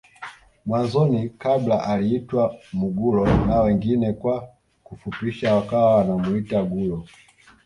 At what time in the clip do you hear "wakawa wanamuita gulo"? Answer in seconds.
5.55-7.05